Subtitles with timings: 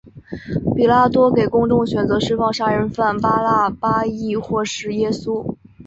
[0.75, 5.53] 比拉多给公众选择释放杀人犯巴辣巴抑或是耶稣。